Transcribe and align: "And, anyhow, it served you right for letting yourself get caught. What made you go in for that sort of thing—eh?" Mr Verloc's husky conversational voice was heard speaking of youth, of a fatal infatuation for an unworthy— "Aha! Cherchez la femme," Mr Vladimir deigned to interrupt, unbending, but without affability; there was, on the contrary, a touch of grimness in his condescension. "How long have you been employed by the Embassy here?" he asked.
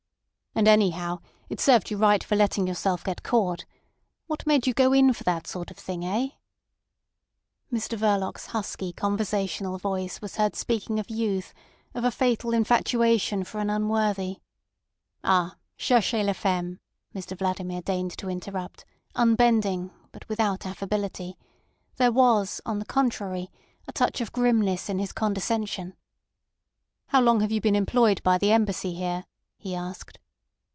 "And, 0.53 0.67
anyhow, 0.67 1.19
it 1.47 1.61
served 1.61 1.89
you 1.89 1.95
right 1.97 2.21
for 2.21 2.35
letting 2.35 2.67
yourself 2.67 3.05
get 3.05 3.23
caught. 3.23 3.63
What 4.27 4.45
made 4.45 4.67
you 4.67 4.73
go 4.73 4.91
in 4.91 5.13
for 5.13 5.23
that 5.23 5.47
sort 5.47 5.71
of 5.71 5.77
thing—eh?" 5.77 6.31
Mr 7.71 7.97
Verloc's 7.97 8.47
husky 8.47 8.91
conversational 8.91 9.77
voice 9.77 10.19
was 10.19 10.35
heard 10.35 10.57
speaking 10.57 10.99
of 10.99 11.09
youth, 11.09 11.53
of 11.95 12.03
a 12.03 12.11
fatal 12.11 12.53
infatuation 12.53 13.45
for 13.45 13.59
an 13.61 13.69
unworthy— 13.69 14.41
"Aha! 15.23 15.55
Cherchez 15.77 16.25
la 16.25 16.33
femme," 16.33 16.81
Mr 17.15 17.37
Vladimir 17.37 17.81
deigned 17.81 18.17
to 18.17 18.27
interrupt, 18.29 18.83
unbending, 19.15 19.89
but 20.11 20.27
without 20.27 20.65
affability; 20.65 21.37
there 21.95 22.11
was, 22.11 22.59
on 22.65 22.77
the 22.77 22.85
contrary, 22.85 23.47
a 23.87 23.93
touch 23.93 24.19
of 24.19 24.33
grimness 24.33 24.89
in 24.89 24.99
his 24.99 25.13
condescension. 25.13 25.95
"How 27.07 27.21
long 27.21 27.39
have 27.39 27.53
you 27.53 27.61
been 27.61 27.75
employed 27.75 28.21
by 28.21 28.37
the 28.37 28.51
Embassy 28.51 28.93
here?" 28.93 29.23
he 29.57 29.73
asked. 29.73 30.17